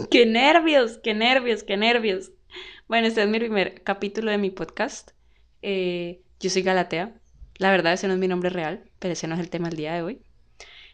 qué 0.10 0.26
nervios, 0.26 0.98
qué 1.02 1.14
nervios, 1.14 1.62
qué 1.62 1.76
nervios. 1.76 2.30
Bueno, 2.88 3.06
este 3.06 3.22
es 3.22 3.28
mi 3.28 3.38
primer 3.38 3.82
capítulo 3.82 4.30
de 4.30 4.38
mi 4.38 4.50
podcast. 4.50 5.10
Eh, 5.62 6.22
yo 6.38 6.50
soy 6.50 6.62
Galatea. 6.62 7.14
La 7.58 7.70
verdad, 7.70 7.92
ese 7.92 8.06
no 8.08 8.14
es 8.14 8.18
mi 8.18 8.28
nombre 8.28 8.50
real, 8.50 8.84
pero 8.98 9.12
ese 9.12 9.26
no 9.26 9.34
es 9.34 9.40
el 9.40 9.50
tema 9.50 9.68
del 9.68 9.76
día 9.76 9.94
de 9.94 10.02
hoy. 10.02 10.22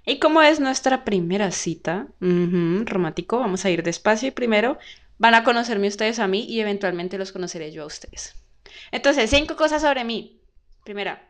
Y 0.04 0.18
como 0.18 0.42
es 0.42 0.60
nuestra 0.60 1.04
primera 1.04 1.50
cita, 1.50 2.08
romántico, 2.20 3.38
vamos 3.38 3.64
a 3.64 3.70
ir 3.70 3.82
despacio 3.82 4.28
y 4.28 4.32
primero 4.32 4.78
van 5.18 5.34
a 5.34 5.44
conocerme 5.44 5.88
ustedes 5.88 6.18
a 6.18 6.28
mí 6.28 6.44
y 6.44 6.60
eventualmente 6.60 7.18
los 7.18 7.32
conoceré 7.32 7.72
yo 7.72 7.82
a 7.82 7.86
ustedes. 7.86 8.34
Entonces, 8.92 9.30
cinco 9.30 9.56
cosas 9.56 9.82
sobre 9.82 10.04
mí. 10.04 10.40
Primera, 10.84 11.28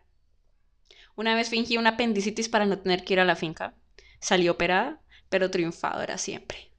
una 1.15 1.35
vez 1.35 1.49
fingí 1.49 1.79
una 1.79 1.91
apendicitis 1.91 2.49
para 2.49 2.67
no 2.67 2.79
tener 2.79 3.05
que 3.05 3.15
ir 3.15 3.21
a 3.21 3.25
la 3.25 3.37
finca. 3.37 3.75
Salí 4.21 4.49
operada, 4.49 5.01
pero 5.31 5.51
triunfadora 5.51 6.19
siempre. 6.19 6.71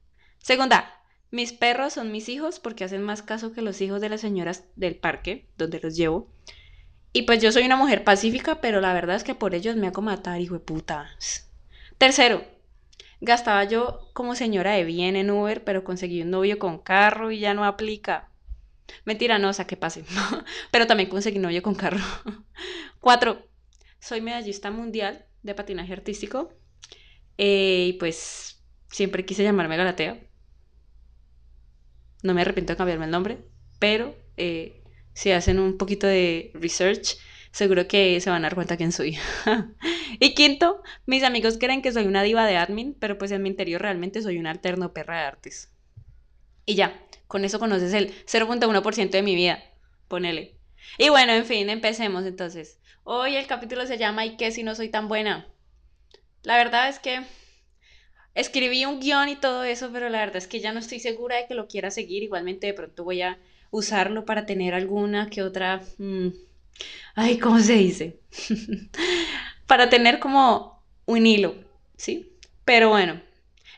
Segunda, 0.48 0.90
mis 1.30 1.52
perros 1.52 1.92
son 1.92 2.10
mis 2.10 2.30
hijos 2.30 2.58
porque 2.58 2.82
hacen 2.82 3.02
más 3.02 3.20
caso 3.20 3.52
que 3.52 3.60
los 3.60 3.82
hijos 3.82 4.00
de 4.00 4.08
las 4.08 4.22
señoras 4.22 4.64
del 4.76 4.96
parque, 4.96 5.46
donde 5.58 5.78
los 5.78 5.94
llevo. 5.94 6.32
Y 7.12 7.24
pues 7.24 7.42
yo 7.42 7.52
soy 7.52 7.66
una 7.66 7.76
mujer 7.76 8.02
pacífica, 8.02 8.58
pero 8.62 8.80
la 8.80 8.94
verdad 8.94 9.16
es 9.16 9.24
que 9.24 9.34
por 9.34 9.54
ellos 9.54 9.76
me 9.76 9.88
hago 9.88 10.00
matar, 10.00 10.40
hijo 10.40 10.54
de 10.54 10.60
putas. 10.60 11.50
Tercero, 11.98 12.46
gastaba 13.20 13.62
yo 13.64 14.08
como 14.14 14.34
señora 14.34 14.72
de 14.72 14.84
bien 14.84 15.16
en 15.16 15.30
Uber, 15.30 15.64
pero 15.64 15.84
conseguí 15.84 16.22
un 16.22 16.30
novio 16.30 16.58
con 16.58 16.78
carro 16.78 17.30
y 17.30 17.40
ya 17.40 17.52
no 17.52 17.66
aplica. 17.66 18.30
Mentira, 19.04 19.38
no, 19.38 19.50
o 19.50 19.52
sea, 19.52 19.66
que 19.66 19.76
pase. 19.76 20.02
pero 20.70 20.86
también 20.86 21.10
conseguí 21.10 21.38
novio 21.38 21.62
con 21.62 21.74
carro. 21.74 22.00
Cuatro, 23.00 23.46
soy 24.00 24.22
medallista 24.22 24.70
mundial 24.70 25.26
de 25.42 25.54
patinaje 25.54 25.92
artístico. 25.92 26.54
Eh, 27.36 27.88
y 27.90 27.92
pues 27.98 28.64
siempre 28.90 29.26
quise 29.26 29.42
llamarme 29.42 29.76
Galatea. 29.76 30.27
No 32.22 32.34
me 32.34 32.42
arrepiento 32.42 32.72
de 32.72 32.76
cambiarme 32.76 33.04
el 33.04 33.10
nombre, 33.10 33.38
pero 33.78 34.16
eh, 34.36 34.82
si 35.12 35.30
hacen 35.30 35.58
un 35.58 35.78
poquito 35.78 36.06
de 36.06 36.50
research, 36.54 37.16
seguro 37.50 37.88
que 37.88 38.20
se 38.20 38.30
van 38.30 38.44
a 38.44 38.48
dar 38.48 38.54
cuenta 38.54 38.76
quién 38.76 38.92
soy. 38.92 39.18
y 40.20 40.34
quinto, 40.34 40.82
mis 41.06 41.22
amigos 41.22 41.58
creen 41.58 41.82
que 41.82 41.92
soy 41.92 42.06
una 42.06 42.22
diva 42.22 42.46
de 42.46 42.56
admin, 42.56 42.94
pero 42.98 43.18
pues 43.18 43.30
en 43.30 43.42
mi 43.42 43.48
interior 43.48 43.80
realmente 43.80 44.22
soy 44.22 44.38
una 44.38 44.50
alterno 44.50 44.92
perra 44.92 45.20
de 45.20 45.26
artes. 45.26 45.72
Y 46.66 46.74
ya, 46.74 47.00
con 47.26 47.44
eso 47.44 47.58
conoces 47.58 47.94
el 47.94 48.12
0.1% 48.26 49.10
de 49.10 49.22
mi 49.22 49.34
vida. 49.34 49.62
Ponele. 50.08 50.56
Y 50.98 51.08
bueno, 51.08 51.32
en 51.32 51.44
fin, 51.44 51.68
empecemos 51.70 52.24
entonces. 52.24 52.78
Hoy 53.04 53.36
el 53.36 53.46
capítulo 53.46 53.86
se 53.86 53.98
llama 53.98 54.26
¿Y 54.26 54.36
qué 54.36 54.50
si 54.50 54.62
no 54.62 54.74
soy 54.74 54.88
tan 54.88 55.08
buena? 55.08 55.48
La 56.42 56.56
verdad 56.56 56.88
es 56.88 56.98
que 56.98 57.22
escribí 58.34 58.84
un 58.84 59.00
guion 59.00 59.28
y 59.28 59.36
todo 59.36 59.64
eso, 59.64 59.90
pero 59.92 60.08
la 60.08 60.18
verdad 60.18 60.36
es 60.36 60.46
que 60.46 60.60
ya 60.60 60.72
no 60.72 60.78
estoy 60.78 61.00
segura 61.00 61.36
de 61.36 61.46
que 61.46 61.54
lo 61.54 61.68
quiera 61.68 61.90
seguir. 61.90 62.22
Igualmente 62.22 62.66
de 62.66 62.74
pronto 62.74 63.04
voy 63.04 63.22
a 63.22 63.38
usarlo 63.70 64.24
para 64.24 64.46
tener 64.46 64.74
alguna 64.74 65.28
que 65.30 65.42
otra... 65.42 65.82
Mm, 65.98 66.28
ay, 67.14 67.38
¿cómo 67.38 67.58
se 67.60 67.74
dice? 67.74 68.20
para 69.66 69.88
tener 69.88 70.18
como 70.18 70.82
un 71.06 71.26
hilo, 71.26 71.54
¿sí? 71.96 72.32
Pero 72.64 72.90
bueno, 72.90 73.20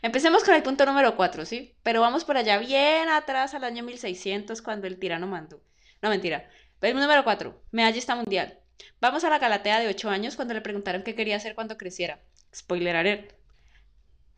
empecemos 0.03 0.45
con 0.45 0.55
el 0.55 0.63
punto 0.63 0.87
número 0.87 1.17
4, 1.17 1.45
¿sí? 1.45 1.75
Pero 1.83 2.01
vamos 2.01 2.25
por 2.25 2.37
allá 2.37 2.59
bien 2.59 3.09
atrás 3.09 3.55
al 3.55 3.65
año 3.65 3.85
1600 3.85 4.63
cuando 4.63 4.87
el 4.87 4.99
tirano 4.99 5.27
mandó. 5.27 5.63
No, 6.03 6.11
mentira. 6.11 6.49
El 6.81 6.97
número 6.97 7.25
4, 7.25 7.63
medallista 7.73 8.15
mundial. 8.15 8.59
Vamos 9.01 9.25
a 9.25 9.31
la 9.31 9.39
Galatea 9.39 9.81
de 9.81 9.89
8 9.89 10.09
años 10.09 10.37
cuando 10.37 10.55
le 10.55 10.61
preguntaron 10.61 11.03
qué 11.03 11.15
quería 11.15 11.37
hacer 11.37 11.55
cuando 11.55 11.77
creciera. 11.77 12.21
Spoiler 12.55 12.97
alert. 12.97 13.40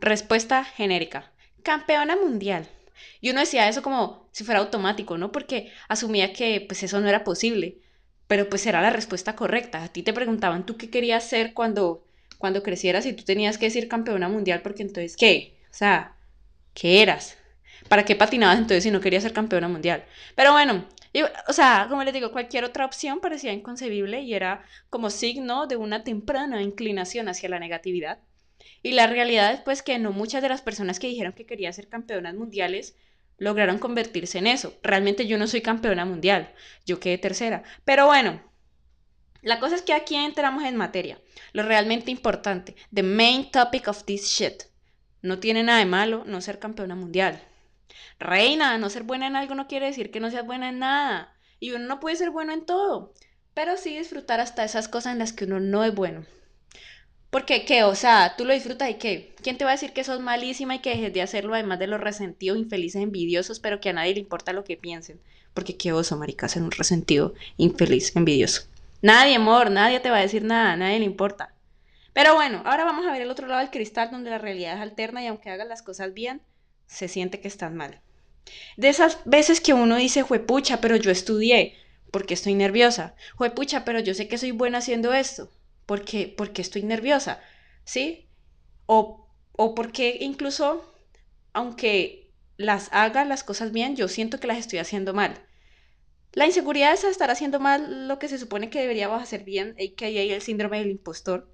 Respuesta 0.03 0.64
genérica. 0.64 1.31
Campeona 1.62 2.17
mundial. 2.17 2.67
Y 3.20 3.31
uno 3.31 3.39
decía 3.39 3.69
eso 3.69 3.83
como 3.83 4.28
si 4.33 4.42
fuera 4.42 4.58
automático, 4.58 5.17
¿no? 5.17 5.31
Porque 5.31 5.70
asumía 5.89 6.33
que 6.33 6.61
pues 6.67 6.83
eso 6.83 7.00
no 7.00 7.08
era 7.08 7.22
posible. 7.22 7.78
Pero 8.27 8.48
pues 8.48 8.67
era 8.67 8.83
la 8.83 8.91
respuesta 8.91 9.36
correcta. 9.36 9.85
A 9.85 9.89
ti 9.89 10.02
te 10.02 10.12
preguntaban 10.12 10.67
tú 10.67 10.77
qué 10.77 10.91
querías 10.91 11.23
ser 11.29 11.55
cuando, 11.55 12.05
cuando 12.39 12.64
crecieras 12.64 13.07
y 13.07 13.12
tú 13.12 13.23
tenías 13.23 13.58
que 13.58 13.67
decir 13.67 13.86
campeona 13.86 14.29
mundial 14.29 14.61
porque 14.61 14.83
entonces, 14.83 15.17
¿qué? 15.17 15.57
O 15.70 15.74
sea, 15.74 16.17
¿qué 16.74 17.01
eras? 17.01 17.39
¿Para 17.89 18.05
qué 18.05 18.17
patinabas 18.17 18.58
entonces 18.58 18.83
si 18.83 18.91
no 18.91 19.01
querías 19.01 19.23
ser 19.23 19.33
campeona 19.33 19.68
mundial? 19.68 20.05
Pero 20.35 20.51
bueno, 20.51 20.85
o 21.46 21.52
sea, 21.52 21.86
como 21.89 22.02
les 22.02 22.12
digo, 22.12 22.33
cualquier 22.33 22.64
otra 22.64 22.86
opción 22.86 23.20
parecía 23.20 23.52
inconcebible 23.52 24.23
y 24.23 24.35
era 24.35 24.64
como 24.91 25.11
signo 25.11 25.68
de 25.68 25.77
una 25.77 26.02
temprana 26.02 26.61
inclinación 26.61 27.29
hacia 27.29 27.48
la 27.48 27.61
negatividad. 27.61 28.18
Y 28.83 28.92
la 28.92 29.06
realidad 29.06 29.52
es 29.52 29.61
pues 29.61 29.83
que 29.83 29.98
no 29.98 30.12
muchas 30.12 30.42
de 30.42 30.48
las 30.48 30.62
personas 30.62 30.98
que 30.98 31.08
dijeron 31.08 31.33
que 31.33 31.46
querían 31.46 31.73
ser 31.73 31.89
campeonas 31.89 32.34
mundiales 32.34 32.96
lograron 33.39 33.78
convertirse 33.78 34.39
en 34.39 34.46
eso. 34.46 34.74
Realmente 34.83 35.27
yo 35.27 35.39
no 35.39 35.46
soy 35.46 35.62
campeona 35.62 36.05
mundial, 36.05 36.52
yo 36.86 37.00
quedé 37.00 37.18
tercera. 37.18 37.64
Pero 37.84 38.06
bueno, 38.06 38.40
la 39.42 39.58
cosa 39.58 39.74
es 39.74 39.83
que 39.83 39.92
aquí 39.92 40.14
entramos 40.14 40.64
en 40.64 40.77
materia. 40.77 41.20
Lo 41.52 41.64
realmente 41.64 42.11
importante, 42.11 42.77
the 42.95 43.02
main 43.02 43.50
topic 43.50 43.89
of 43.89 44.05
this 44.05 44.28
shit. 44.28 44.64
No 45.20 45.39
tiene 45.39 45.62
nada 45.62 45.80
de 45.80 45.86
malo 45.86 46.24
no 46.27 46.40
ser 46.40 46.58
campeona 46.58 46.94
mundial. 46.94 47.42
Reina, 48.18 48.79
no 48.79 48.89
ser 48.90 49.02
buena 49.02 49.27
en 49.27 49.36
algo 49.36 49.55
no 49.55 49.67
quiere 49.67 49.86
decir 49.86 50.11
que 50.11 50.20
no 50.20 50.30
seas 50.30 50.46
buena 50.46 50.68
en 50.68 50.79
nada. 50.79 51.36
Y 51.58 51.73
uno 51.73 51.86
no 51.86 52.00
puede 52.00 52.17
ser 52.17 52.30
bueno 52.30 52.52
en 52.52 52.64
todo, 52.64 53.12
pero 53.55 53.77
sí 53.77 53.96
disfrutar 53.98 54.40
hasta 54.40 54.64
esas 54.64 54.89
cosas 54.89 55.12
en 55.12 55.18
las 55.18 55.33
que 55.33 55.44
uno 55.44 55.61
no 55.61 55.84
es 55.84 55.94
bueno. 55.94 56.24
Porque, 57.32 57.64
¿qué? 57.64 57.82
O 57.82 57.94
sea, 57.94 58.34
tú 58.36 58.44
lo 58.44 58.52
disfrutas 58.52 58.90
y 58.90 58.94
¿qué? 58.96 59.34
¿Quién 59.42 59.56
te 59.56 59.64
va 59.64 59.70
a 59.70 59.72
decir 59.72 59.94
que 59.94 60.04
sos 60.04 60.20
malísima 60.20 60.74
y 60.74 60.80
que 60.80 60.90
dejes 60.90 61.14
de 61.14 61.22
hacerlo 61.22 61.54
además 61.54 61.78
de 61.78 61.86
los 61.86 61.98
resentidos, 61.98 62.58
infelices, 62.58 63.00
envidiosos, 63.00 63.58
pero 63.58 63.80
que 63.80 63.88
a 63.88 63.94
nadie 63.94 64.12
le 64.12 64.20
importa 64.20 64.52
lo 64.52 64.64
que 64.64 64.76
piensen? 64.76 65.18
Porque 65.54 65.78
qué 65.78 65.94
oso, 65.94 66.18
marica, 66.18 66.46
ser 66.46 66.62
un 66.62 66.70
resentido, 66.70 67.32
infeliz, 67.56 68.14
envidioso. 68.16 68.64
Nadie, 69.00 69.36
amor, 69.36 69.70
nadie 69.70 69.98
te 70.00 70.10
va 70.10 70.18
a 70.18 70.20
decir 70.20 70.44
nada, 70.44 70.76
nadie 70.76 70.98
le 70.98 71.06
importa. 71.06 71.54
Pero 72.12 72.34
bueno, 72.34 72.60
ahora 72.66 72.84
vamos 72.84 73.06
a 73.06 73.12
ver 73.12 73.22
el 73.22 73.30
otro 73.30 73.46
lado 73.46 73.60
del 73.60 73.70
cristal 73.70 74.10
donde 74.10 74.28
la 74.28 74.36
realidad 74.36 74.74
es 74.74 74.82
alterna 74.82 75.24
y 75.24 75.26
aunque 75.28 75.48
hagas 75.48 75.66
las 75.66 75.80
cosas 75.80 76.12
bien, 76.12 76.42
se 76.86 77.08
siente 77.08 77.40
que 77.40 77.48
están 77.48 77.74
mal. 77.74 78.02
De 78.76 78.90
esas 78.90 79.20
veces 79.24 79.62
que 79.62 79.72
uno 79.72 79.96
dice, 79.96 80.20
juepucha, 80.20 80.82
pero 80.82 80.96
yo 80.96 81.10
estudié, 81.10 81.76
porque 82.10 82.34
estoy 82.34 82.52
nerviosa. 82.52 83.14
Juepucha, 83.36 83.86
pero 83.86 84.00
yo 84.00 84.12
sé 84.12 84.28
que 84.28 84.36
soy 84.36 84.50
buena 84.50 84.78
haciendo 84.78 85.14
esto, 85.14 85.50
porque, 85.92 86.20
porque 86.39 86.63
estoy 86.63 86.83
nerviosa, 86.85 87.35
¿sí? 87.85 88.30
O, 88.86 89.29
o 89.53 89.75
porque 89.77 90.07
incluso, 90.20 90.67
aunque 91.55 92.33
las 92.58 92.89
haga 92.92 93.25
las 93.27 93.45
cosas 93.45 93.73
bien, 93.73 93.97
yo 93.97 94.08
siento 94.08 94.41
que 94.41 94.48
las 94.48 94.58
estoy 94.58 94.79
haciendo 94.80 95.14
mal. 95.14 95.35
La 96.33 96.47
inseguridad 96.47 96.95
es 96.95 97.05
estar 97.05 97.30
haciendo 97.30 97.61
mal 97.61 98.08
lo 98.08 98.19
que 98.19 98.29
se 98.29 98.39
supone 98.39 98.70
que 98.70 98.80
deberíamos 98.80 99.23
hacer 99.23 99.45
bien, 99.45 99.77
que 99.97 100.07
hay 100.07 100.33
el 100.33 100.42
síndrome 100.42 100.79
del 100.80 100.91
impostor 100.92 101.52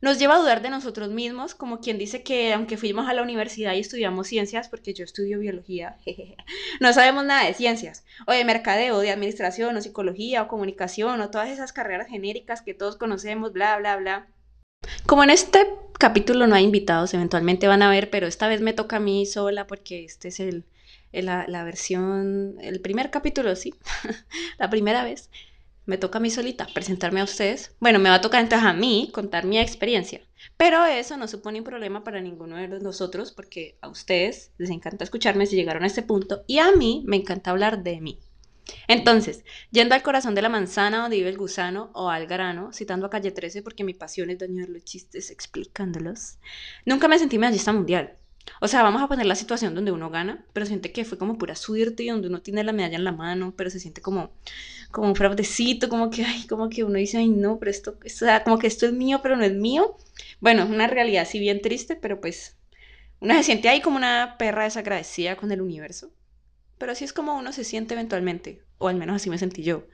nos 0.00 0.18
lleva 0.18 0.34
a 0.34 0.38
dudar 0.38 0.62
de 0.62 0.70
nosotros 0.70 1.10
mismos, 1.10 1.54
como 1.54 1.80
quien 1.80 1.98
dice 1.98 2.22
que 2.22 2.52
aunque 2.52 2.76
fuimos 2.76 3.08
a 3.08 3.14
la 3.14 3.22
universidad 3.22 3.72
y 3.74 3.80
estudiamos 3.80 4.28
ciencias, 4.28 4.68
porque 4.68 4.92
yo 4.92 5.04
estudio 5.04 5.38
biología, 5.38 5.96
no 6.80 6.92
sabemos 6.92 7.24
nada 7.24 7.46
de 7.46 7.54
ciencias, 7.54 8.04
o 8.26 8.32
de 8.32 8.44
mercadeo, 8.44 8.98
de 8.98 9.10
administración, 9.10 9.76
o 9.76 9.80
psicología, 9.80 10.42
o 10.42 10.48
comunicación, 10.48 11.20
o 11.20 11.30
todas 11.30 11.48
esas 11.48 11.72
carreras 11.72 12.08
genéricas 12.08 12.62
que 12.62 12.74
todos 12.74 12.96
conocemos, 12.96 13.52
bla, 13.52 13.78
bla, 13.78 13.96
bla. 13.96 14.26
Como 15.06 15.24
en 15.24 15.30
este 15.30 15.66
capítulo 15.98 16.46
no 16.46 16.54
hay 16.54 16.64
invitados, 16.64 17.14
eventualmente 17.14 17.66
van 17.66 17.82
a 17.82 17.90
ver, 17.90 18.10
pero 18.10 18.26
esta 18.26 18.48
vez 18.48 18.60
me 18.60 18.74
toca 18.74 18.96
a 18.96 19.00
mí 19.00 19.24
sola 19.24 19.66
porque 19.66 20.04
este 20.04 20.28
es 20.28 20.40
el, 20.40 20.66
la, 21.12 21.46
la 21.48 21.64
versión, 21.64 22.56
el 22.60 22.80
primer 22.80 23.10
capítulo, 23.10 23.56
sí, 23.56 23.74
la 24.58 24.68
primera 24.68 25.02
vez 25.04 25.30
me 25.86 25.98
toca 25.98 26.18
a 26.18 26.20
mí 26.20 26.30
solita 26.30 26.66
presentarme 26.74 27.20
a 27.20 27.24
ustedes. 27.24 27.74
Bueno, 27.80 27.98
me 27.98 28.10
va 28.10 28.16
a 28.16 28.20
tocar 28.20 28.42
entonces 28.42 28.68
a 28.68 28.72
mí 28.72 29.10
contar 29.12 29.44
mi 29.44 29.58
experiencia. 29.58 30.20
Pero 30.56 30.84
eso 30.84 31.16
no 31.16 31.28
supone 31.28 31.58
un 31.60 31.64
problema 31.64 32.04
para 32.04 32.20
ninguno 32.20 32.56
de 32.56 32.68
nosotros 32.80 33.32
porque 33.32 33.78
a 33.80 33.88
ustedes 33.88 34.52
les 34.58 34.70
encanta 34.70 35.04
escucharme 35.04 35.46
si 35.46 35.56
llegaron 35.56 35.84
a 35.84 35.86
este 35.86 36.02
punto 36.02 36.44
y 36.46 36.58
a 36.58 36.72
mí 36.72 37.04
me 37.06 37.16
encanta 37.16 37.50
hablar 37.50 37.82
de 37.82 38.00
mí. 38.00 38.20
Entonces, 38.88 39.44
yendo 39.70 39.94
al 39.94 40.02
corazón 40.02 40.34
de 40.34 40.42
la 40.42 40.48
manzana 40.48 40.98
donde 40.98 41.16
vive 41.16 41.28
el 41.28 41.38
gusano 41.38 41.90
o 41.94 42.10
al 42.10 42.26
grano, 42.26 42.72
citando 42.72 43.06
a 43.06 43.10
Calle 43.10 43.30
13 43.30 43.62
porque 43.62 43.84
mi 43.84 43.94
pasión 43.94 44.30
es 44.30 44.38
dañar 44.38 44.68
los 44.68 44.84
chistes 44.84 45.30
explicándolos, 45.30 46.38
nunca 46.84 47.06
me 47.06 47.18
sentí 47.18 47.38
medallista 47.38 47.72
mundial. 47.72 48.18
O 48.60 48.68
sea, 48.68 48.82
vamos 48.82 49.02
a 49.02 49.08
poner 49.08 49.26
la 49.26 49.34
situación 49.34 49.74
donde 49.74 49.92
uno 49.92 50.10
gana, 50.10 50.44
pero 50.52 50.66
siente 50.66 50.92
que 50.92 51.04
fue 51.04 51.18
como 51.18 51.38
pura 51.38 51.54
suerte 51.56 52.02
y 52.02 52.08
donde 52.08 52.28
uno 52.28 52.42
tiene 52.42 52.64
la 52.64 52.72
medalla 52.72 52.96
en 52.96 53.04
la 53.04 53.12
mano, 53.12 53.54
pero 53.56 53.70
se 53.70 53.80
siente 53.80 54.00
como, 54.00 54.30
como 54.90 55.08
un 55.08 55.16
fraudecito, 55.16 55.88
como 55.88 56.10
que, 56.10 56.24
ay, 56.24 56.46
como 56.46 56.68
que 56.68 56.84
uno 56.84 56.98
dice, 56.98 57.18
ay, 57.18 57.28
no, 57.28 57.58
pero 57.58 57.70
esto, 57.70 57.98
o 58.04 58.08
sea, 58.08 58.44
como 58.44 58.58
que 58.58 58.66
esto 58.66 58.86
es 58.86 58.92
mío, 58.92 59.20
pero 59.22 59.36
no 59.36 59.44
es 59.44 59.54
mío. 59.54 59.96
Bueno, 60.40 60.62
es 60.64 60.70
una 60.70 60.86
realidad 60.86 61.22
así 61.22 61.38
bien 61.38 61.60
triste, 61.60 61.96
pero 61.96 62.20
pues 62.20 62.56
uno 63.20 63.34
se 63.34 63.42
siente 63.44 63.68
ahí 63.68 63.80
como 63.80 63.96
una 63.96 64.36
perra 64.38 64.64
desagradecida 64.64 65.36
con 65.36 65.52
el 65.52 65.60
universo. 65.60 66.10
Pero 66.78 66.92
así 66.92 67.04
es 67.04 67.12
como 67.12 67.36
uno 67.36 67.52
se 67.52 67.64
siente 67.64 67.94
eventualmente, 67.94 68.62
o 68.78 68.88
al 68.88 68.96
menos 68.96 69.16
así 69.16 69.30
me 69.30 69.38
sentí 69.38 69.62
yo. 69.62 69.86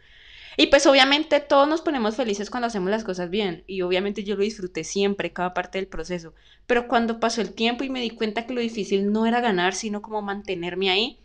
Y 0.56 0.66
pues 0.66 0.86
obviamente 0.86 1.40
todos 1.40 1.68
nos 1.68 1.82
ponemos 1.82 2.16
felices 2.16 2.50
cuando 2.50 2.66
hacemos 2.66 2.90
las 2.90 3.04
cosas 3.04 3.30
bien. 3.30 3.64
Y 3.66 3.82
obviamente 3.82 4.24
yo 4.24 4.36
lo 4.36 4.42
disfruté 4.42 4.84
siempre, 4.84 5.32
cada 5.32 5.54
parte 5.54 5.78
del 5.78 5.88
proceso. 5.88 6.34
Pero 6.66 6.88
cuando 6.88 7.20
pasó 7.20 7.40
el 7.40 7.54
tiempo 7.54 7.84
y 7.84 7.90
me 7.90 8.00
di 8.00 8.10
cuenta 8.10 8.46
que 8.46 8.54
lo 8.54 8.60
difícil 8.60 9.12
no 9.12 9.26
era 9.26 9.40
ganar, 9.40 9.74
sino 9.74 10.02
como 10.02 10.22
mantenerme 10.22 10.90
ahí, 10.90 11.20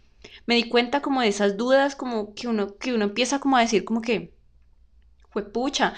me 0.45 0.55
di 0.55 0.69
cuenta 0.69 1.01
como 1.01 1.21
de 1.21 1.27
esas 1.29 1.57
dudas, 1.57 1.95
como 1.95 2.33
que 2.33 2.47
uno, 2.47 2.77
que 2.77 2.93
uno 2.93 3.05
empieza 3.05 3.39
como 3.39 3.57
a 3.57 3.61
decir 3.61 3.83
como 3.85 4.01
que, 4.01 4.33
fue 5.29 5.51
pucha, 5.51 5.93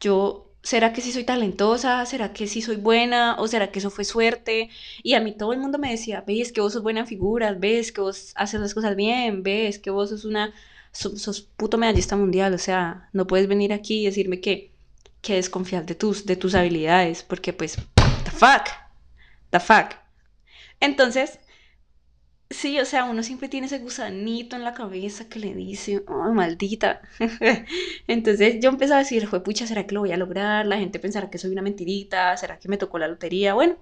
yo 0.00 0.50
¿Será 0.62 0.92
que 0.92 1.00
sí 1.00 1.10
soy 1.12 1.24
talentosa? 1.24 2.04
¿Será 2.04 2.32
que 2.34 2.46
sí 2.46 2.60
soy 2.60 2.76
buena? 2.76 3.36
¿O 3.38 3.48
será 3.48 3.72
que 3.72 3.78
eso 3.78 3.90
fue 3.90 4.04
suerte? 4.04 4.68
Y 5.02 5.14
a 5.14 5.20
mí 5.20 5.32
todo 5.34 5.52
el 5.54 5.58
mundo 5.58 5.78
me 5.78 5.90
decía, 5.90 6.22
ves 6.26 6.52
que 6.52 6.60
vos 6.60 6.74
sos 6.74 6.82
buena 6.82 7.06
figura, 7.06 7.54
ves 7.54 7.92
que 7.92 8.02
vos 8.02 8.32
haces 8.36 8.60
las 8.60 8.74
cosas 8.74 8.94
bien, 8.94 9.42
ves 9.42 9.78
que 9.78 9.90
vos 9.90 10.10
sos 10.10 10.26
una, 10.26 10.52
sos, 10.92 11.42
puto 11.56 11.78
medallista 11.78 12.16
mundial, 12.16 12.54
o 12.54 12.58
sea, 12.58 13.08
no 13.12 13.26
puedes 13.26 13.48
venir 13.48 13.72
aquí 13.72 14.02
y 14.02 14.06
decirme 14.06 14.40
que, 14.40 14.72
que 15.22 15.34
desconfiar 15.34 15.86
de 15.86 15.94
tus, 15.94 16.26
de 16.26 16.36
tus 16.36 16.54
habilidades, 16.54 17.22
porque 17.22 17.52
pues, 17.52 17.76
the 18.24 18.30
fuck, 18.30 18.68
the 19.50 19.60
fuck. 19.60 19.94
Entonces, 20.80 21.38
Sí, 22.52 22.80
o 22.80 22.84
sea, 22.84 23.04
uno 23.04 23.22
siempre 23.22 23.48
tiene 23.48 23.68
ese 23.68 23.78
gusanito 23.78 24.56
en 24.56 24.64
la 24.64 24.74
cabeza 24.74 25.28
que 25.28 25.38
le 25.38 25.54
dice, 25.54 26.02
oh, 26.08 26.32
maldita. 26.34 27.00
Entonces 28.08 28.56
yo 28.60 28.70
empecé 28.70 28.92
a 28.94 28.98
decir, 28.98 29.28
pucha, 29.44 29.68
¿será 29.68 29.86
que 29.86 29.94
lo 29.94 30.00
voy 30.00 30.10
a 30.10 30.16
lograr? 30.16 30.66
La 30.66 30.76
gente 30.76 30.98
pensará 30.98 31.30
que 31.30 31.38
soy 31.38 31.52
una 31.52 31.62
mentirita, 31.62 32.36
¿será 32.36 32.58
que 32.58 32.68
me 32.68 32.76
tocó 32.76 32.98
la 32.98 33.06
lotería? 33.06 33.54
Bueno, 33.54 33.76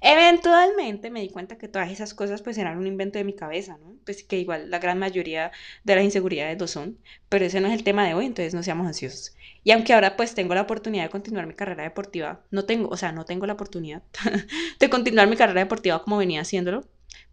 eventualmente 0.00 1.10
me 1.10 1.20
di 1.20 1.30
cuenta 1.30 1.58
que 1.58 1.68
todas 1.68 1.90
esas 1.90 2.14
cosas 2.14 2.42
pues 2.42 2.58
eran 2.58 2.78
un 2.78 2.86
invento 2.86 3.18
de 3.18 3.24
mi 3.24 3.34
cabeza, 3.34 3.78
¿no? 3.78 3.96
Pues 4.04 4.22
que 4.22 4.38
igual 4.38 4.70
la 4.70 4.78
gran 4.78 4.98
mayoría 4.98 5.52
de 5.84 5.94
las 5.94 6.04
inseguridades 6.04 6.58
lo 6.60 6.66
son, 6.66 6.98
pero 7.28 7.44
ese 7.44 7.60
no 7.60 7.68
es 7.68 7.74
el 7.74 7.84
tema 7.84 8.06
de 8.06 8.14
hoy, 8.14 8.26
entonces 8.26 8.54
no 8.54 8.62
seamos 8.62 8.86
ansiosos. 8.86 9.34
Y 9.64 9.72
aunque 9.72 9.94
ahora 9.94 10.16
pues 10.16 10.34
tengo 10.34 10.54
la 10.54 10.62
oportunidad 10.62 11.04
de 11.04 11.10
continuar 11.10 11.46
mi 11.46 11.54
carrera 11.54 11.84
deportiva, 11.84 12.44
no 12.50 12.64
tengo, 12.64 12.88
o 12.88 12.96
sea, 12.96 13.12
no 13.12 13.24
tengo 13.24 13.46
la 13.46 13.54
oportunidad 13.54 14.02
de 14.80 14.90
continuar 14.90 15.28
mi 15.28 15.36
carrera 15.36 15.60
deportiva 15.60 16.02
como 16.02 16.18
venía 16.18 16.42
haciéndolo, 16.42 16.84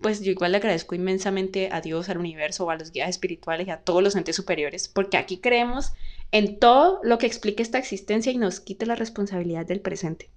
pues 0.01 0.21
yo 0.21 0.31
igual 0.31 0.51
le 0.51 0.57
agradezco 0.57 0.95
inmensamente 0.95 1.69
a 1.71 1.81
Dios, 1.81 2.09
al 2.09 2.17
universo, 2.17 2.69
a 2.69 2.75
los 2.75 2.91
guías 2.91 3.09
espirituales 3.09 3.67
y 3.67 3.71
a 3.71 3.77
todos 3.77 4.03
los 4.03 4.15
entes 4.15 4.35
superiores, 4.35 4.87
porque 4.87 5.17
aquí 5.17 5.37
creemos 5.37 5.93
en 6.31 6.59
todo 6.59 6.99
lo 7.03 7.17
que 7.17 7.27
explique 7.27 7.63
esta 7.63 7.77
existencia 7.77 8.31
y 8.31 8.37
nos 8.37 8.59
quite 8.59 8.85
la 8.85 8.95
responsabilidad 8.95 9.65
del 9.65 9.81
presente. 9.81 10.29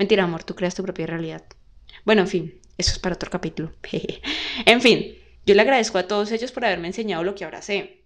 Mentira, 0.00 0.24
amor, 0.24 0.44
tú 0.44 0.54
creas 0.54 0.74
tu 0.74 0.82
propia 0.82 1.06
realidad. 1.06 1.44
Bueno, 2.06 2.22
en 2.22 2.28
fin, 2.28 2.60
eso 2.78 2.92
es 2.92 2.98
para 2.98 3.16
otro 3.16 3.30
capítulo. 3.30 3.70
en 4.64 4.80
fin, 4.80 5.14
yo 5.44 5.54
le 5.54 5.60
agradezco 5.60 5.98
a 5.98 6.08
todos 6.08 6.32
ellos 6.32 6.52
por 6.52 6.64
haberme 6.64 6.86
enseñado 6.88 7.22
lo 7.22 7.34
que 7.34 7.44
ahora 7.44 7.60
sé. 7.60 8.02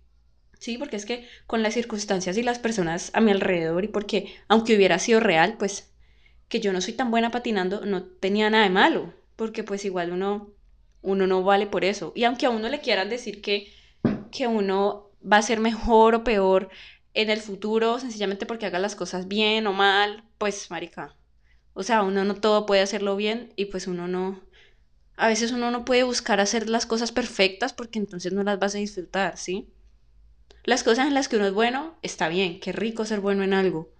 Sí, 0.58 0.76
porque 0.76 0.96
es 0.96 1.06
que 1.06 1.29
con 1.46 1.62
las 1.62 1.75
circunstancias 1.75 2.37
y 2.37 2.43
las 2.43 2.58
personas 2.58 3.12
a 3.14 3.20
mi 3.20 3.31
alrededor 3.31 3.85
y 3.85 3.88
porque 3.88 4.35
aunque 4.49 4.75
hubiera 4.75 4.99
sido 4.99 5.20
real, 5.20 5.56
pues 5.56 5.93
que 6.49 6.58
yo 6.58 6.73
no 6.73 6.81
soy 6.81 6.94
tan 6.94 7.12
buena 7.12 7.31
patinando 7.31 7.87
no 7.87 8.02
tenía 8.02 8.50
nada 8.50 8.64
de 8.64 8.70
malo, 8.70 9.14
porque 9.37 9.62
pues 9.62 9.85
igual 9.85 10.11
uno 10.11 10.50
uno 11.02 11.29
no 11.29 11.44
vale 11.44 11.69
por 11.69 11.85
eso. 11.85 12.12
Y 12.17 12.25
aunque 12.25 12.47
a 12.47 12.50
uno 12.50 12.69
le 12.69 12.81
quieran 12.81 13.08
decir 13.08 13.40
que, 13.40 13.73
que 14.32 14.49
uno 14.49 15.11
va 15.23 15.37
a 15.37 15.43
ser 15.43 15.61
mejor 15.61 16.17
o 16.17 16.25
peor 16.25 16.70
en 17.14 17.31
el 17.31 17.40
futuro, 17.40 18.00
sencillamente 18.00 18.47
porque 18.47 18.67
haga 18.67 18.81
las 18.81 18.97
cosas 18.97 19.29
bien 19.29 19.69
o 19.69 19.73
mal, 19.73 20.25
pues, 20.38 20.70
marica. 20.73 21.14
O 21.75 21.82
sea, 21.82 22.03
uno 22.03 22.25
no 22.25 22.37
todo 22.37 22.67
puede 22.67 22.82
hacerlo 22.82 23.17
bien 23.17 23.53
y 23.56 23.67
pues 23.67 23.87
uno 23.87 24.09
no... 24.09 24.41
A 25.17 25.29
veces 25.29 25.53
uno 25.53 25.71
no 25.71 25.85
puede 25.85 26.05
buscar 26.05 26.41
hacer 26.41 26.69
las 26.69 26.87
cosas 26.87 27.12
perfectas 27.12 27.73
porque 27.73 27.99
entonces 27.99 28.32
no 28.32 28.43
las 28.44 28.59
vas 28.59 28.75
a 28.75 28.79
disfrutar, 28.79 29.37
¿sí? 29.38 29.69
Las 30.65 30.82
cosas 30.82 31.06
en 31.06 31.15
las 31.15 31.29
que 31.29 31.37
uno 31.37 31.47
es 31.47 31.53
bueno, 31.53 31.94
está 32.03 32.29
bien, 32.29 32.61
qué 32.61 32.73
rico 32.73 33.05
ser 33.05 33.21
bueno 33.21 33.44
en 33.44 33.55
algo. 33.55 33.91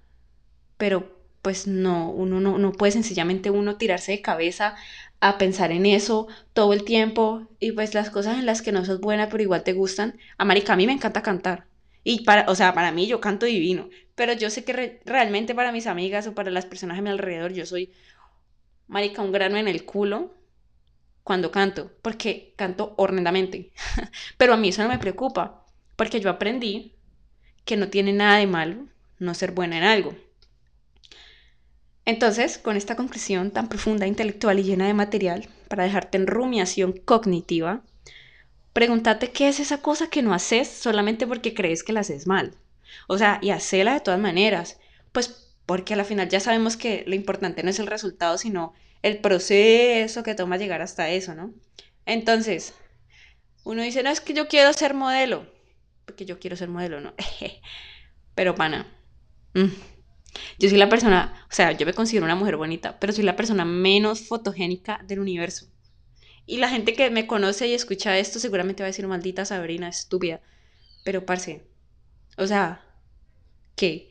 Pero 0.79 1.19
pues 1.43 1.67
no, 1.67 2.11
uno 2.11 2.41
no, 2.41 2.59
no 2.59 2.73
puede 2.73 2.93
sencillamente 2.93 3.51
uno 3.51 3.77
tirarse 3.77 4.13
de 4.13 4.23
cabeza 4.23 4.77
a 5.21 5.39
pensar 5.39 5.73
en 5.73 5.87
eso 5.87 6.29
todo 6.55 6.73
el 6.73 6.85
tiempo 6.85 7.49
y 7.61 7.73
pues 7.73 7.95
las 7.95 8.11
cosas 8.11 8.39
en 8.39 8.47
las 8.47 8.63
que 8.63 8.73
no 8.73 8.85
sos 8.85 9.01
buena 9.01 9.29
pero 9.29 9.43
igual 9.43 9.65
te 9.65 9.73
gustan. 9.75 10.19
A 10.39 10.45
Marica, 10.45 10.73
a 10.75 10.77
mí 10.77 10.87
me 10.87 10.93
encanta 10.95 11.23
cantar. 11.23 11.67
Y 12.05 12.25
para, 12.25 12.45
o 12.51 12.55
sea, 12.55 12.75
para 12.75 12.93
mí 12.93 13.07
yo 13.07 13.21
canto 13.21 13.47
divino, 13.47 13.89
pero 14.15 14.35
yo 14.35 14.51
sé 14.51 14.65
que 14.65 15.01
realmente 15.05 15.55
para 15.55 15.73
mis 15.73 15.87
amigas 15.87 16.27
o 16.27 16.35
para 16.35 16.51
las 16.51 16.67
personas 16.67 16.99
a 16.99 17.03
mi 17.03 17.11
alrededor 17.11 17.53
yo 17.53 17.67
soy 17.67 17.91
Marica 18.87 19.23
un 19.23 19.33
grano 19.33 19.57
en 19.57 19.67
el 19.67 19.85
culo 19.85 20.35
cuando 21.23 21.51
canto, 21.51 21.91
porque 22.03 22.53
canto 22.57 22.95
horrendamente. 22.99 23.73
pero 24.37 24.55
a 24.55 24.57
mí 24.59 24.69
eso 24.69 24.83
no 24.83 24.91
me 24.91 24.99
preocupa, 24.99 25.65
porque 25.97 26.21
yo 26.21 26.29
aprendí 26.31 26.95
que 27.65 27.77
no 27.79 27.89
tiene 27.89 28.13
nada 28.13 28.39
de 28.39 28.47
malo 28.47 28.87
no 29.19 29.35
ser 29.35 29.53
buena 29.53 29.79
en 29.79 29.85
algo. 29.85 30.15
Entonces, 32.05 32.59
con 32.59 32.77
esta 32.77 32.97
conclusión 32.97 33.51
tan 33.51 33.69
profunda, 33.69 34.07
intelectual 34.07 34.59
y 34.59 34.65
llena 34.65 34.87
de 34.87 34.93
material, 34.93 35.49
para 35.69 35.85
dejarte 35.85 36.19
en 36.19 36.27
rumiación 36.27 36.93
cognitiva, 36.93 37.83
pregúntate 38.75 39.31
qué 39.31 39.49
es 39.49 39.61
esa 39.61 39.79
cosa 39.81 40.11
que 40.11 40.21
no 40.21 40.35
haces 40.35 40.69
solamente 40.69 41.27
porque 41.27 41.55
crees 41.55 41.83
que 41.83 41.95
la 41.95 42.01
haces 42.01 42.27
mal. 42.27 42.55
O 43.09 43.17
sea, 43.17 43.39
y 43.41 43.51
hacela 43.51 43.95
de 43.95 44.01
todas 44.01 44.21
maneras. 44.21 44.79
Pues 45.13 45.55
porque 45.65 45.95
al 45.95 46.05
final 46.05 46.29
ya 46.29 46.41
sabemos 46.41 46.77
que 46.77 47.05
lo 47.07 47.15
importante 47.15 47.63
no 47.63 47.71
es 47.71 47.79
el 47.79 47.87
resultado, 47.87 48.37
sino 48.37 48.75
el 49.03 49.19
proceso 49.19 50.23
que 50.23 50.35
toma 50.35 50.59
llegar 50.59 50.83
hasta 50.83 51.09
eso, 51.09 51.35
¿no? 51.35 51.55
Entonces, 52.05 52.75
uno 53.65 53.83
dice, 53.83 54.03
no 54.03 54.11
es 54.11 54.21
que 54.21 54.35
yo 54.35 54.49
quiero 54.49 54.73
ser 54.73 54.93
modelo, 54.93 55.47
porque 56.05 56.27
yo 56.27 56.39
quiero 56.39 56.57
ser 56.57 56.69
modelo, 56.69 57.01
¿no? 57.01 57.15
Pero 58.35 58.55
pana, 58.55 58.87
mm, 59.55 59.69
yo 60.59 60.69
soy 60.69 60.79
la 60.79 60.89
persona, 60.89 61.47
o 61.51 61.55
sea, 61.55 61.73
yo 61.73 61.87
me 61.87 61.95
considero 61.95 62.25
una 62.25 62.35
mujer 62.35 62.57
bonita, 62.57 62.99
pero 62.99 63.13
soy 63.13 63.25
la 63.25 63.37
persona 63.37 63.65
menos 63.65 64.27
fotogénica 64.27 65.01
del 65.07 65.21
universo. 65.21 65.67
Y 66.47 66.59
la 66.59 66.69
gente 66.69 66.95
que 66.95 67.11
me 67.11 67.27
conoce 67.27 67.67
y 67.67 67.75
escucha 67.75 68.19
esto 68.19 68.39
seguramente 68.39 68.83
va 68.83 68.87
a 68.87 68.91
decir, 68.91 69.07
maldita 69.07 69.45
Sabrina, 69.45 69.89
estúpida. 69.89 70.41
Pero, 71.05 71.25
parce, 71.25 71.65
o 72.37 72.47
sea, 72.47 72.85
¿qué? 73.77 74.11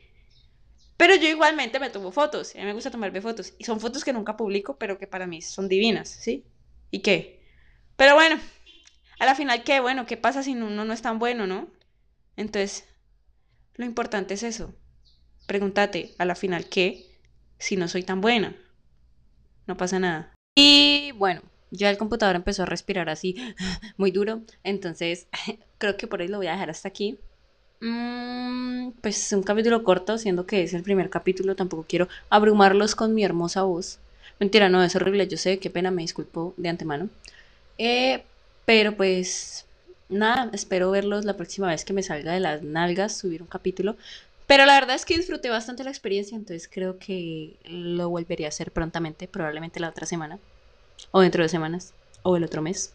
Pero 0.97 1.15
yo 1.15 1.27
igualmente 1.27 1.79
me 1.79 1.89
tomo 1.89 2.11
fotos, 2.11 2.55
a 2.55 2.59
mí 2.59 2.65
me 2.65 2.73
gusta 2.73 2.91
tomarme 2.91 3.21
fotos. 3.21 3.53
Y 3.57 3.65
son 3.65 3.79
fotos 3.79 4.03
que 4.03 4.13
nunca 4.13 4.37
publico, 4.37 4.77
pero 4.77 4.97
que 4.97 5.07
para 5.07 5.27
mí 5.27 5.41
son 5.41 5.67
divinas, 5.67 6.09
¿sí? 6.09 6.45
¿Y 6.91 6.99
qué? 6.99 7.43
Pero 7.97 8.15
bueno, 8.15 8.39
a 9.19 9.25
la 9.25 9.35
final, 9.35 9.63
¿qué? 9.63 9.79
Bueno, 9.79 10.05
¿qué 10.05 10.17
pasa 10.17 10.43
si 10.43 10.53
uno 10.53 10.85
no 10.85 10.93
es 10.93 11.01
tan 11.01 11.19
bueno, 11.19 11.47
no? 11.47 11.67
Entonces, 12.35 12.87
lo 13.75 13.85
importante 13.85 14.33
es 14.35 14.43
eso, 14.43 14.73
pregúntate 15.47 16.13
a 16.17 16.25
la 16.25 16.35
final 16.35 16.67
qué 16.69 17.19
si 17.57 17.75
no 17.75 17.87
soy 17.87 18.03
tan 18.03 18.21
buena. 18.21 18.55
No 19.67 19.77
pasa 19.77 19.99
nada. 19.99 20.33
Y 20.55 21.11
bueno, 21.15 21.41
ya 21.73 21.89
el 21.89 21.97
computador 21.97 22.35
empezó 22.35 22.63
a 22.63 22.67
respirar 22.67 23.09
así 23.09 23.35
muy 23.97 24.11
duro, 24.11 24.41
entonces 24.63 25.27
creo 25.77 25.97
que 25.97 26.07
por 26.07 26.21
ahí 26.21 26.27
lo 26.27 26.37
voy 26.37 26.47
a 26.47 26.53
dejar 26.53 26.69
hasta 26.69 26.87
aquí. 26.87 27.17
Mm, 27.81 28.91
pues 29.01 29.33
un 29.33 29.43
capítulo 29.43 29.83
corto, 29.83 30.17
siendo 30.17 30.45
que 30.45 30.63
es 30.63 30.73
el 30.73 30.83
primer 30.83 31.09
capítulo, 31.09 31.55
tampoco 31.55 31.85
quiero 31.87 32.07
abrumarlos 32.29 32.95
con 32.95 33.13
mi 33.13 33.23
hermosa 33.25 33.63
voz. 33.63 33.99
Mentira, 34.39 34.69
no, 34.69 34.83
es 34.83 34.95
horrible, 34.95 35.27
yo 35.27 35.37
sé, 35.37 35.59
qué 35.59 35.69
pena, 35.69 35.91
me 35.91 36.03
disculpo 36.03 36.53
de 36.57 36.69
antemano. 36.69 37.09
Eh, 37.77 38.23
pero 38.65 38.95
pues 38.95 39.65
nada, 40.09 40.49
espero 40.53 40.91
verlos 40.91 41.25
la 41.25 41.35
próxima 41.35 41.67
vez 41.67 41.83
que 41.85 41.93
me 41.93 42.03
salga 42.03 42.33
de 42.33 42.39
las 42.39 42.61
nalgas 42.61 43.17
subir 43.17 43.41
un 43.41 43.47
capítulo. 43.47 43.97
Pero 44.47 44.65
la 44.65 44.75
verdad 44.75 44.95
es 44.95 45.05
que 45.05 45.17
disfruté 45.17 45.49
bastante 45.49 45.83
la 45.83 45.89
experiencia, 45.89 46.35
entonces 46.37 46.69
creo 46.71 46.99
que 46.99 47.55
lo 47.65 48.09
volvería 48.09 48.47
a 48.47 48.49
hacer 48.49 48.71
prontamente, 48.71 49.27
probablemente 49.27 49.79
la 49.79 49.89
otra 49.89 50.05
semana, 50.05 50.39
o 51.11 51.21
dentro 51.21 51.43
de 51.43 51.49
semanas, 51.49 51.93
o 52.21 52.35
el 52.37 52.43
otro 52.43 52.61
mes. 52.61 52.93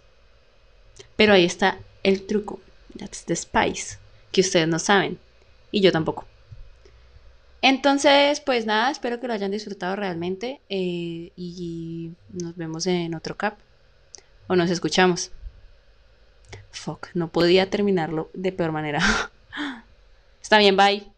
Pero 1.17 1.33
ahí 1.33 1.45
está 1.45 1.79
el 2.03 2.27
truco, 2.27 2.61
that's 2.99 3.25
the 3.25 3.37
spice, 3.37 3.99
que 4.33 4.41
ustedes 4.41 4.69
no 4.69 4.79
saben, 4.79 5.19
y 5.71 5.81
yo 5.81 5.93
tampoco. 5.93 6.27
Entonces, 7.61 8.41
pues 8.41 8.67
nada, 8.67 8.91
espero 8.91 9.19
que 9.21 9.27
lo 9.27 9.33
hayan 9.33 9.51
disfrutado 9.51 9.97
realmente 9.97 10.61
eh, 10.69 11.33
y 11.37 12.13
nos 12.31 12.57
vemos 12.57 12.87
en 12.87 13.15
otro 13.15 13.37
cap, 13.37 13.59
o 14.47 14.57
nos 14.57 14.71
escuchamos. 14.71 15.33
Fuck, 16.71 17.09
no 17.15 17.29
podía 17.29 17.71
terminarlo 17.71 18.31
de 18.35 18.53
peor 18.53 18.73
manera. 18.73 19.01
Está 20.43 20.59
bien, 20.59 20.77
bye. 20.77 21.18